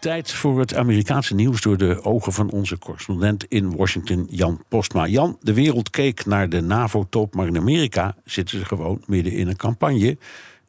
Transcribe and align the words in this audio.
Tijd 0.00 0.32
voor 0.32 0.60
het 0.60 0.74
Amerikaanse 0.74 1.34
nieuws 1.34 1.60
door 1.60 1.76
de 1.76 2.02
ogen 2.02 2.32
van 2.32 2.50
onze 2.50 2.78
correspondent 2.78 3.44
in 3.48 3.76
Washington, 3.76 4.26
Jan 4.30 4.62
Postma. 4.68 5.06
Jan, 5.06 5.38
de 5.40 5.52
wereld 5.52 5.90
keek 5.90 6.26
naar 6.26 6.48
de 6.48 6.60
NAVO-top, 6.60 7.34
maar 7.34 7.46
in 7.46 7.56
Amerika 7.56 8.14
zitten 8.24 8.58
ze 8.58 8.64
gewoon 8.64 9.02
midden 9.06 9.32
in 9.32 9.48
een 9.48 9.56
campagne. 9.56 10.18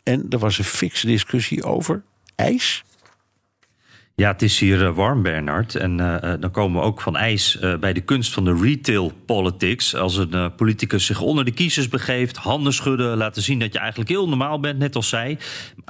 En 0.03 0.25
er 0.29 0.39
was 0.39 0.57
een 0.57 0.63
fikse 0.63 1.07
discussie 1.07 1.63
over 1.63 2.03
ijs. 2.35 2.83
Ja, 4.21 4.31
het 4.31 4.41
is 4.41 4.59
hier 4.59 4.85
eh, 4.85 4.95
warm, 4.95 5.21
Bernard. 5.21 5.75
En 5.75 5.99
uh, 5.99 6.33
dan 6.39 6.51
komen 6.51 6.81
we 6.81 6.87
ook 6.87 7.01
van 7.01 7.15
ijs 7.15 7.59
bij 7.79 7.93
de 7.93 8.01
kunst 8.01 8.33
van 8.33 8.45
de 8.45 8.59
retail 8.61 9.11
politics. 9.25 9.95
Als 9.95 10.17
een 10.17 10.55
politicus 10.55 11.05
zich 11.05 11.21
onder 11.21 11.45
de 11.45 11.51
kiezers 11.51 11.89
begeeft, 11.89 12.37
handen 12.37 12.73
schudden, 12.73 13.17
laten 13.17 13.41
zien 13.41 13.59
dat 13.59 13.73
je 13.73 13.79
eigenlijk 13.79 14.09
heel 14.09 14.27
normaal 14.27 14.59
bent, 14.59 14.79
net 14.79 14.95
als 14.95 15.09
zij. 15.09 15.37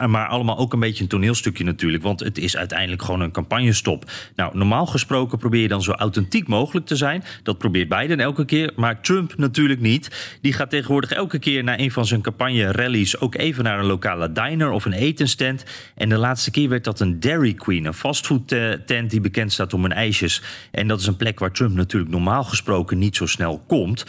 Maar 0.08 0.27
allemaal 0.27 0.58
ook 0.58 0.73
een 0.73 0.80
beetje 0.80 1.03
een 1.03 1.09
toneelstukje 1.09 1.63
natuurlijk, 1.63 2.03
want 2.03 2.20
het 2.20 2.38
is 2.38 2.58
uiteindelijk 2.58 3.02
gewoon 3.02 3.22
een 3.22 3.31
campagnestop. 3.31 4.12
Nou, 4.36 4.58
normaal 4.58 4.86
gesproken 4.86 5.38
probeer 5.38 5.62
je 5.62 5.67
dan 5.67 5.81
zo 5.81 5.91
authentiek 5.91 6.48
mogelijk 6.48 6.86
te 6.86 6.95
zijn. 6.95 7.23
Dat 7.44 7.58
probeert 7.58 7.89
Biden 7.89 8.20
elke 8.20 8.45
keer, 8.45 8.72
maar 8.75 9.02
Trump 9.02 9.38
natuurlijk 9.38 9.80
niet. 9.80 10.38
Die 10.41 10.53
gaat 10.53 10.70
tegenwoordig 10.70 11.12
elke 11.12 11.39
keer 11.39 11.64
na 11.64 11.80
een 11.80 11.91
van 11.91 12.06
zijn 12.06 12.22
campagne-rallies 12.22 13.19
ook 13.19 13.36
even 13.36 13.64
naar 13.64 13.80
een 13.80 13.86
lokale 13.86 14.31
diner 14.31 14.72
of 14.72 14.86
een 14.86 14.94
etenstand. 14.94 15.66
En 15.95 16.09
de 16.09 16.17
laatste 16.17 16.52
keer 16.52 16.69
werd 16.69 16.84
dat 16.84 17.00
een 17.00 17.19
Dairy 17.19 17.53
Queen, 17.53 17.86
een 17.86 17.94
vast 17.94 18.16
fastfoodtent 18.18 19.10
die 19.10 19.22
bekend 19.22 19.54
staat 19.54 19.73
om 19.73 19.82
hun 19.82 19.94
ijsjes. 19.94 20.42
En 20.72 20.88
dat 20.88 21.00
is 21.00 21.08
een 21.08 21.18
plek 21.18 21.40
waar 21.40 21.52
Trump 21.52 21.76
natuurlijk 21.76 22.12
normaal 22.12 22.44
gesproken 22.44 22.98
niet 22.98 23.16
zo 23.16 23.26
snel 23.26 23.64
komt. 23.68 24.06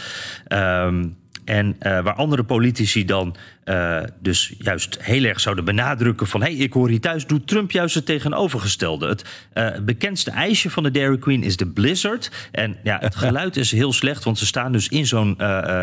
Um, 0.48 1.16
en 1.44 1.66
uh, 1.66 2.00
waar 2.00 2.14
andere 2.14 2.44
politici 2.44 3.04
dan 3.04 3.36
uh, 3.64 4.00
dus 4.20 4.54
juist 4.58 4.98
heel 5.02 5.24
erg 5.24 5.40
zouden 5.40 5.64
benadrukken 5.64 6.26
van... 6.26 6.42
hé, 6.42 6.46
hey, 6.46 6.56
ik 6.56 6.72
hoor 6.72 6.88
hier 6.88 7.00
thuis, 7.00 7.26
doet 7.26 7.46
Trump 7.46 7.70
juist 7.70 7.94
het 7.94 8.06
tegenovergestelde. 8.06 9.08
Het 9.08 9.24
uh, 9.54 9.68
bekendste 9.84 10.30
ijsje 10.30 10.70
van 10.70 10.82
de 10.82 10.90
Dairy 10.90 11.18
Queen 11.18 11.42
is 11.42 11.56
de 11.56 11.66
Blizzard. 11.66 12.30
En 12.50 12.76
ja, 12.82 12.98
het 13.00 13.16
geluid 13.24 13.56
is 13.56 13.72
heel 13.72 13.92
slecht, 13.92 14.24
want 14.24 14.38
ze 14.38 14.46
staan 14.46 14.72
dus 14.72 14.88
in 14.88 15.06
zo'n 15.06 15.38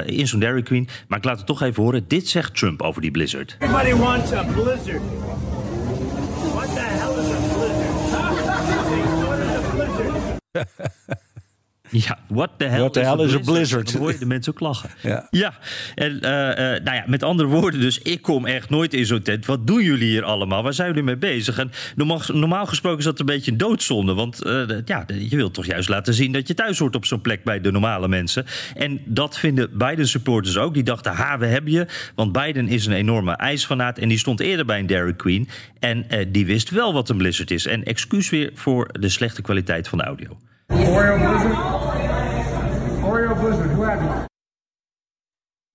in 0.06 0.28
zo'n 0.28 0.39
Dairy 0.39 0.62
Queen. 0.62 0.88
Maar 1.08 1.17
ik 1.17 1.26
laat 1.26 1.38
het 1.38 1.45
toch 1.45 1.62
even 1.62 1.84
horen. 1.84 2.06
Dit 2.08 2.28
zegt 2.28 2.56
Trump 2.56 2.82
over 2.82 3.02
die 3.02 3.12
Blizzard. 3.12 3.56
Everybody 3.60 3.94
wants 3.94 4.32
a 4.32 4.44
Blizzard. 4.44 5.02
Ja, 11.89 12.20
what 12.28 12.50
the 12.58 12.66
hell, 12.66 12.80
What 12.80 12.94
the 12.94 13.00
is, 13.00 13.06
hell 13.06 13.20
a 13.20 13.23
is 13.23 13.34
a 13.34 13.39
blizzard? 13.39 13.45
blizzard? 13.45 13.92
Dan 13.92 14.02
hoor 14.02 14.11
je 14.11 14.17
de 14.17 14.25
mensen 14.25 14.53
ook 14.53 14.59
lachen. 14.59 14.89
Ja. 15.02 15.28
ja. 15.31 15.53
En 15.95 16.11
uh, 16.11 16.20
uh, 16.20 16.56
nou 16.84 16.95
ja, 16.95 17.03
met 17.08 17.23
andere 17.23 17.50
woorden 17.50 17.80
dus, 17.80 18.00
ik 18.00 18.22
kom 18.22 18.45
echt 18.45 18.70
nooit 18.70 18.94
in 18.94 19.06
zo'n 19.06 19.22
tent. 19.22 19.45
Wat 19.45 19.67
doen 19.67 19.83
jullie 19.83 20.08
hier 20.08 20.23
allemaal? 20.23 20.64
Waar 20.64 20.73
zijn 20.73 20.88
jullie 20.88 21.03
mee 21.03 21.17
bezig? 21.17 21.58
En 21.58 21.72
normaal, 21.95 22.22
normaal 22.33 22.66
gesproken 22.66 23.00
is 23.00 23.06
dat 23.06 23.20
een 23.20 23.26
beetje 23.26 23.52
een 23.52 23.58
doodzonde. 23.58 24.14
Want 24.14 24.45
uh, 24.45 24.64
ja, 24.86 25.06
je 25.20 25.36
wilt 25.36 25.53
toch 25.53 25.66
juist 25.66 25.89
laten 25.89 26.14
zien 26.14 26.31
dat 26.31 26.48
je 26.48 26.53
thuis 26.53 26.80
hoort 26.80 26.95
op 26.95 27.06
zo'n 27.06 27.22
plek 27.22 27.44
bij 27.44 27.61
de 27.61 27.72
normale 27.72 28.08
mensen. 28.08 28.45
En 28.76 29.02
dat 29.06 29.38
vinden 29.38 29.78
Biden 29.78 30.08
supporters 30.08 30.58
ook. 30.58 30.73
Die 30.73 30.83
dachten, 30.83 31.11
ha, 31.11 31.38
we 31.38 31.45
hebben 31.45 31.72
je. 31.72 31.88
Want 32.16 32.31
Biden 32.31 32.67
is 32.67 32.86
een 32.86 32.94
enorme 32.94 33.36
ijsfanaat. 33.36 33.98
En 33.98 34.09
die 34.09 34.17
stond 34.17 34.39
eerder 34.39 34.66
bij 34.66 34.80
een 34.80 34.88
Dairy 34.88 35.14
Queen. 35.14 35.50
En 35.80 36.05
die 36.32 36.45
wist 36.45 36.70
wel 36.70 36.93
wat 36.93 37.10
een 37.10 37.17
blizzard 37.17 37.52
is. 37.52 37.66
En 37.66 37.83
excuus 37.83 38.30
weer 38.30 38.52
voor 38.54 38.89
de 38.99 39.10
slechte 39.10 39.42
kwaliteit 39.42 39.87
van 39.87 39.98
de 39.98 40.04
audio. 40.04 40.37
Oreo 40.70 41.17
Blizzard? 41.17 41.55
Oreo 43.03 43.36
Blizzard, 43.39 43.70
who 43.71 43.81
had 43.83 44.02
you? 44.02 44.35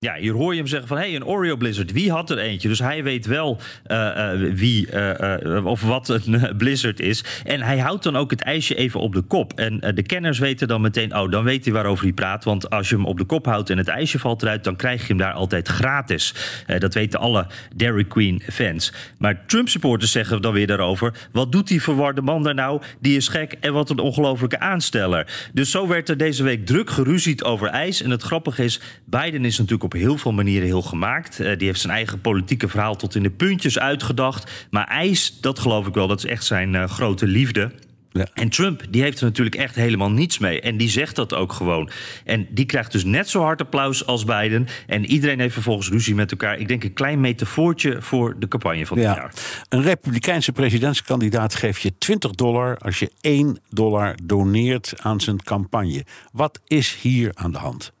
Ja, 0.05 0.15
hier 0.15 0.33
hoor 0.33 0.51
je 0.51 0.57
hem 0.57 0.67
zeggen 0.67 0.87
van 0.87 0.97
hé, 0.97 1.03
hey, 1.03 1.15
een 1.15 1.25
Oreo 1.25 1.55
Blizzard. 1.55 1.91
Wie 1.91 2.11
had 2.11 2.29
er 2.29 2.37
eentje? 2.37 2.67
Dus 2.67 2.79
hij 2.79 3.03
weet 3.03 3.25
wel 3.25 3.59
uh, 3.87 3.97
uh, 3.97 4.53
wie 4.53 4.87
uh, 4.91 5.65
of 5.65 5.81
wat 5.81 6.09
een 6.09 6.57
Blizzard 6.57 6.99
is. 6.99 7.23
En 7.43 7.61
hij 7.61 7.77
houdt 7.79 8.03
dan 8.03 8.15
ook 8.15 8.31
het 8.31 8.41
ijsje 8.41 8.75
even 8.75 8.99
op 8.99 9.13
de 9.13 9.21
kop. 9.21 9.53
En 9.53 9.79
de 9.95 10.03
kenners 10.03 10.39
weten 10.39 10.67
dan 10.67 10.81
meteen, 10.81 11.15
oh, 11.15 11.31
dan 11.31 11.43
weet 11.43 11.65
hij 11.65 11.73
waarover 11.73 12.03
hij 12.03 12.13
praat. 12.13 12.43
Want 12.43 12.69
als 12.69 12.89
je 12.89 12.95
hem 12.95 13.05
op 13.05 13.17
de 13.17 13.23
kop 13.23 13.45
houdt 13.45 13.69
en 13.69 13.77
het 13.77 13.87
ijsje 13.87 14.19
valt 14.19 14.41
eruit, 14.41 14.63
dan 14.63 14.75
krijg 14.75 15.01
je 15.01 15.07
hem 15.07 15.17
daar 15.17 15.33
altijd 15.33 15.67
gratis. 15.67 16.33
dat 16.77 16.93
weten 16.93 17.19
alle 17.19 17.47
Dairy 17.75 18.05
Queen 18.05 18.41
fans. 18.51 18.93
Maar 19.17 19.45
Trump 19.45 19.69
supporters 19.69 20.11
zeggen 20.11 20.41
dan 20.41 20.53
weer 20.53 20.67
daarover, 20.67 21.13
wat 21.31 21.51
doet 21.51 21.67
die 21.67 21.81
verwarde 21.81 22.21
man 22.21 22.43
daar 22.43 22.55
nou? 22.55 22.81
Die 22.99 23.17
is 23.17 23.27
gek 23.27 23.55
en 23.59 23.73
wat 23.73 23.89
een 23.89 23.99
ongelofelijke 23.99 24.59
aansteller. 24.59 25.49
Dus 25.53 25.71
zo 25.71 25.87
werd 25.87 26.09
er 26.09 26.17
deze 26.17 26.43
week 26.43 26.65
druk 26.65 26.89
geruzied 26.89 27.43
over 27.43 27.67
ijs. 27.67 28.01
En 28.01 28.09
het 28.09 28.21
grappige 28.21 28.63
is, 28.63 28.79
Biden 29.05 29.45
is 29.45 29.57
natuurlijk 29.57 29.83
op 29.83 29.89
op 29.93 29.99
heel 29.99 30.17
veel 30.17 30.31
manieren 30.31 30.67
heel 30.67 30.81
gemaakt. 30.81 31.39
Uh, 31.39 31.57
die 31.57 31.67
heeft 31.67 31.81
zijn 31.81 31.93
eigen 31.93 32.21
politieke 32.21 32.67
verhaal 32.67 32.95
tot 32.95 33.15
in 33.15 33.23
de 33.23 33.29
puntjes 33.29 33.79
uitgedacht. 33.79 34.67
Maar 34.69 34.87
ijs, 34.87 35.37
dat 35.41 35.59
geloof 35.59 35.87
ik 35.87 35.93
wel, 35.93 36.07
dat 36.07 36.17
is 36.17 36.25
echt 36.25 36.45
zijn 36.45 36.73
uh, 36.73 36.83
grote 36.83 37.27
liefde. 37.27 37.71
Ja. 38.11 38.27
En 38.33 38.49
Trump, 38.49 38.83
die 38.89 39.01
heeft 39.01 39.19
er 39.19 39.25
natuurlijk 39.25 39.55
echt 39.55 39.75
helemaal 39.75 40.11
niets 40.11 40.37
mee. 40.37 40.61
En 40.61 40.77
die 40.77 40.89
zegt 40.89 41.15
dat 41.15 41.33
ook 41.33 41.53
gewoon. 41.53 41.89
En 42.25 42.47
die 42.49 42.65
krijgt 42.65 42.91
dus 42.91 43.03
net 43.03 43.29
zo 43.29 43.41
hard 43.41 43.61
applaus 43.61 44.05
als 44.05 44.23
Biden. 44.23 44.67
En 44.87 45.05
iedereen 45.05 45.39
heeft 45.39 45.53
vervolgens 45.53 45.89
ruzie 45.89 46.15
met 46.15 46.31
elkaar. 46.31 46.59
Ik 46.59 46.67
denk 46.67 46.83
een 46.83 46.93
klein 46.93 47.19
metafoortje 47.19 48.01
voor 48.01 48.39
de 48.39 48.47
campagne 48.47 48.85
van 48.85 48.97
dit 48.97 49.05
ja. 49.05 49.15
jaar. 49.15 49.33
Een 49.69 49.81
republikeinse 49.81 50.51
presidentskandidaat 50.51 51.55
geeft 51.55 51.81
je 51.81 51.97
20 51.97 52.31
dollar 52.31 52.77
als 52.77 52.99
je 52.99 53.11
1 53.21 53.57
dollar 53.69 54.15
doneert 54.23 54.93
aan 54.97 55.21
zijn 55.21 55.43
campagne. 55.43 56.05
Wat 56.31 56.59
is 56.67 56.97
hier 57.01 57.31
aan 57.33 57.51
de 57.51 57.57
hand? 57.57 57.93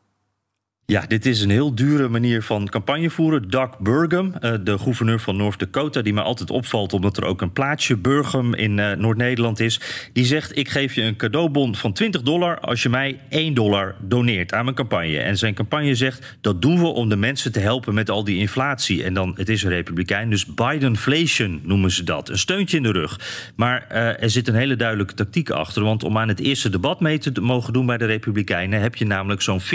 Ja, 0.85 1.05
dit 1.07 1.25
is 1.25 1.41
een 1.41 1.49
heel 1.49 1.75
dure 1.75 2.07
manier 2.07 2.43
van 2.43 2.69
campagne 2.69 3.09
voeren. 3.09 3.49
Doug 3.49 3.79
Burgum, 3.79 4.33
uh, 4.41 4.53
de 4.63 4.77
gouverneur 4.77 5.19
van 5.19 5.37
North 5.37 5.59
Dakota, 5.59 6.01
die 6.01 6.13
me 6.13 6.21
altijd 6.21 6.49
opvalt 6.49 6.93
omdat 6.93 7.17
er 7.17 7.25
ook 7.25 7.41
een 7.41 7.51
plaatsje 7.51 7.97
Burgum 7.97 8.53
in 8.53 8.77
uh, 8.77 8.91
Noord-Nederland 8.91 9.59
is, 9.59 9.79
die 10.13 10.25
zegt: 10.25 10.57
Ik 10.57 10.69
geef 10.69 10.93
je 10.93 11.01
een 11.01 11.15
cadeaubon 11.15 11.75
van 11.75 11.93
20 11.93 12.21
dollar 12.21 12.59
als 12.59 12.83
je 12.83 12.89
mij 12.89 13.19
1 13.29 13.53
dollar 13.53 13.95
doneert 14.01 14.53
aan 14.53 14.63
mijn 14.63 14.75
campagne. 14.75 15.17
En 15.19 15.37
zijn 15.37 15.53
campagne 15.53 15.95
zegt: 15.95 16.37
Dat 16.41 16.61
doen 16.61 16.79
we 16.79 16.87
om 16.87 17.09
de 17.09 17.15
mensen 17.15 17.51
te 17.51 17.59
helpen 17.59 17.93
met 17.93 18.09
al 18.09 18.23
die 18.23 18.37
inflatie. 18.37 19.03
En 19.03 19.13
dan, 19.13 19.33
het 19.35 19.49
is 19.49 19.63
een 19.63 19.69
republikein, 19.69 20.29
dus 20.29 20.45
Bidenflation 20.45 21.61
noemen 21.63 21.91
ze 21.91 22.03
dat. 22.03 22.29
Een 22.29 22.37
steuntje 22.37 22.77
in 22.77 22.83
de 22.83 22.91
rug. 22.91 23.19
Maar 23.55 23.87
uh, 23.91 24.23
er 24.23 24.29
zit 24.29 24.47
een 24.47 24.55
hele 24.55 24.75
duidelijke 24.75 25.13
tactiek 25.13 25.49
achter. 25.49 25.83
Want 25.83 26.03
om 26.03 26.17
aan 26.17 26.27
het 26.27 26.39
eerste 26.39 26.69
debat 26.69 26.99
mee 26.99 27.17
te 27.17 27.41
mogen 27.41 27.73
doen 27.73 27.85
bij 27.85 27.97
de 27.97 28.05
Republikeinen, 28.05 28.81
heb 28.81 28.95
je 28.95 29.05
namelijk 29.05 29.41
zo'n 29.41 29.61
40.000 29.61 29.65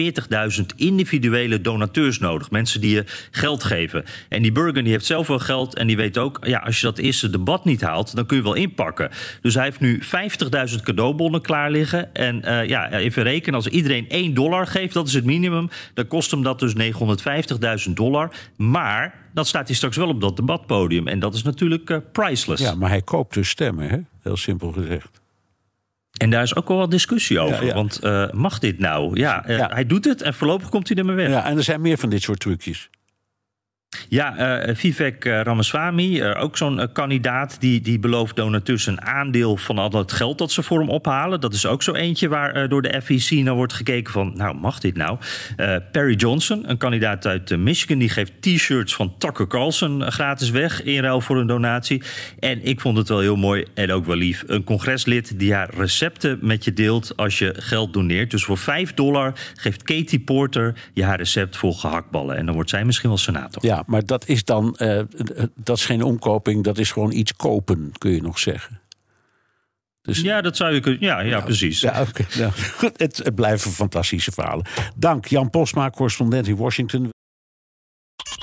individuen 0.77 0.96
individuele 0.99 1.61
donateurs 1.61 2.19
nodig. 2.19 2.51
Mensen 2.51 2.81
die 2.81 2.95
je 2.95 3.05
geld 3.31 3.65
geven. 3.65 4.05
En 4.29 4.43
die 4.43 4.53
Burger 4.53 4.83
die 4.83 4.93
heeft 4.93 5.07
zelf 5.07 5.27
wel 5.27 5.39
geld. 5.39 5.75
En 5.75 5.87
die 5.87 5.97
weet 5.97 6.19
ook, 6.19 6.39
ja, 6.43 6.59
als 6.59 6.81
je 6.81 6.87
dat 6.87 6.99
eerste 6.99 7.31
debat 7.31 7.65
niet 7.65 7.81
haalt, 7.81 8.17
dan 8.17 8.27
kun 8.27 8.37
je 8.37 8.43
wel 8.43 8.55
inpakken. 8.55 9.11
Dus 9.43 9.55
hij 9.55 9.65
heeft 9.65 9.81
nu 9.81 10.03
50.000 10.03 10.83
cadeaubonnen 10.83 11.41
klaar 11.41 11.71
liggen. 11.71 12.15
En 12.15 12.43
uh, 12.45 12.67
ja, 12.67 12.93
even 12.93 13.23
rekenen, 13.23 13.55
als 13.55 13.67
iedereen 13.67 14.09
1 14.09 14.35
dollar 14.35 14.67
geeft, 14.67 14.95
dat 14.95 15.07
is 15.07 15.15
het 15.15 15.25
minimum. 15.25 15.69
Dan 15.95 16.07
kost 16.07 16.31
hem 16.31 16.43
dat 16.43 16.59
dus 16.59 16.73
950.000 17.87 17.93
dollar. 17.93 18.33
Maar 18.57 19.15
dan 19.35 19.45
staat 19.45 19.67
hij 19.67 19.77
straks 19.77 19.97
wel 19.97 20.09
op 20.09 20.21
dat 20.21 20.37
debatpodium. 20.37 21.09
En 21.09 21.19
dat 21.19 21.35
is 21.35 21.43
natuurlijk 21.43 21.91
uh, 21.91 21.97
priceless. 22.13 22.63
Ja, 22.63 22.75
maar 22.75 22.91
hij 22.91 23.03
koopt 23.03 23.35
dus 23.35 23.49
stemmen, 23.49 23.89
hè? 23.89 23.99
heel 24.23 24.37
simpel 24.37 24.73
gezegd. 24.73 25.21
En 26.17 26.31
daar 26.31 26.43
is 26.43 26.57
ook 26.57 26.69
wel 26.69 26.77
wat 26.77 26.91
discussie 26.91 27.41
over. 27.41 27.61
Ja, 27.63 27.69
ja. 27.69 27.75
Want 27.75 28.01
uh, 28.05 28.31
mag 28.31 28.59
dit 28.59 28.79
nou? 28.79 29.19
Ja, 29.21 29.49
uh, 29.49 29.59
Ja. 29.59 29.71
hij 29.73 29.87
doet 29.87 30.05
het 30.05 30.23
en 30.23 30.35
voorlopig 30.35 30.69
komt 30.69 30.89
hij 30.89 30.97
er 30.97 31.05
maar 31.05 31.15
weg. 31.15 31.29
Ja, 31.29 31.45
en 31.45 31.57
er 31.57 31.63
zijn 31.63 31.81
meer 31.81 31.99
van 31.99 32.09
dit 32.11 32.23
soort 32.23 32.41
trucjes. 32.41 32.91
Ja, 34.09 34.67
uh, 34.67 34.75
Vivek 34.75 35.25
uh, 35.25 35.41
Ramaswamy, 35.41 36.21
uh, 36.21 36.43
ook 36.43 36.57
zo'n 36.57 36.89
kandidaat, 36.93 37.61
die, 37.61 37.81
die 37.81 37.99
belooft 37.99 38.37
donateurs 38.37 38.87
een 38.87 39.03
aandeel 39.03 39.57
van 39.57 39.79
al 39.79 39.91
het 39.91 40.13
geld 40.13 40.39
dat 40.39 40.53
ze 40.53 40.63
voor 40.63 40.79
hem 40.79 40.89
ophalen. 40.89 41.41
Dat 41.41 41.55
is 41.55 41.67
ook 41.67 41.83
zo 41.83 41.93
eentje 41.93 42.29
waar 42.29 42.69
door 42.69 42.83
de 42.83 43.01
FEC 43.03 43.31
naar 43.31 43.55
wordt 43.55 43.73
gekeken 43.73 44.13
van, 44.13 44.33
nou, 44.37 44.57
mag 44.57 44.79
dit 44.79 44.97
nou? 44.97 45.19
Perry 45.93 46.15
Johnson, 46.15 46.71
een 46.71 46.77
kandidaat 46.77 47.27
uit 47.27 47.57
Michigan, 47.57 47.99
die 47.99 48.09
geeft 48.09 48.33
t-shirts 48.41 48.95
van 48.95 49.15
Tucker 49.19 49.47
Carlson 49.47 50.13
gratis 50.13 50.51
weg 50.51 50.83
in 50.83 51.03
ruil 51.03 51.21
voor 51.21 51.37
een 51.37 51.47
donatie. 51.47 52.03
En 52.39 52.65
ik 52.65 52.81
vond 52.81 52.97
het 52.97 53.09
wel 53.09 53.21
heel 53.21 53.37
mooi 53.37 53.65
en 53.75 53.93
ook 53.93 54.07
wel 54.07 54.17
lief. 54.17 54.45
Een 54.47 54.65
congreslid 54.65 55.39
die 55.39 55.55
haar 55.55 55.71
recepten 55.77 56.39
met 56.43 56.65
je 56.65 56.73
deelt 56.73 57.17
als 57.17 57.39
je 57.39 57.55
geld 57.57 57.93
doneert. 57.93 58.31
Dus 58.31 58.45
voor 58.45 58.59
5 58.59 58.95
dollar 58.95 59.33
geeft 59.55 59.83
Katie 59.83 60.21
Porter 60.21 60.75
je 60.93 61.05
haar 61.05 61.19
recept 61.19 61.57
voor 61.57 61.75
gehaktballen. 61.75 62.37
En 62.37 62.47
dan 62.47 62.55
wordt 62.55 62.71
zij 62.71 62.85
misschien 62.85 63.09
wel 63.09 63.19
senator. 63.19 63.67
Ja, 63.67 63.83
maar 63.87 63.96
dat 64.05 64.29
is 64.29 64.45
dan, 64.45 64.77
uh, 64.79 65.01
dat 65.55 65.77
is 65.77 65.85
geen 65.85 66.03
omkoping, 66.03 66.65
dat 66.65 66.79
is 66.79 66.91
gewoon 66.91 67.13
iets 67.13 67.37
kopen, 67.37 67.93
kun 67.99 68.11
je 68.11 68.23
nog 68.23 68.39
zeggen. 68.39 68.81
Dus 70.03 70.21
Ja, 70.21 70.41
dat 70.41 70.57
zou 70.57 70.75
je 70.75 70.81
kunnen. 70.81 71.01
Ja, 71.01 71.21
ja, 71.21 71.41
precies. 71.41 71.81
Ja. 71.81 72.07
Nou, 72.39 72.53
het, 72.97 73.17
het 73.17 73.35
blijven 73.35 73.71
fantastische 73.71 74.33
verhalen. 74.33 74.67
Dank 74.97 75.27
Jan 75.27 75.51
Postma, 75.51 75.91
correspondent 75.91 76.47
in 76.49 76.57
Washington. 76.57 77.11